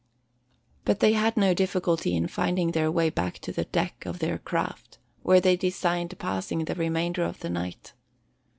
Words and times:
But 0.83 0.99
they 0.99 1.13
had 1.13 1.37
no 1.37 1.53
difficulty 1.53 2.15
in 2.15 2.25
finding 2.27 2.71
their 2.71 2.89
way 2.89 3.11
back 3.11 3.37
to 3.37 3.51
the 3.51 3.65
deck, 3.65 4.03
of 4.03 4.17
their 4.17 4.39
craft, 4.39 4.97
where 5.21 5.39
they 5.39 5.55
designed 5.55 6.17
passing 6.17 6.65
the 6.65 6.73
remainder 6.73 7.21
of 7.23 7.41
the 7.41 7.51
night. 7.51 7.93